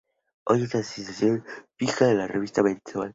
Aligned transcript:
Hoy 0.45 0.63
es 0.63 0.73
una 0.73 0.81
sección 0.83 1.43
fija 1.77 2.07
de 2.07 2.15
la 2.15 2.25
revista 2.25 2.63
mensual. 2.63 3.09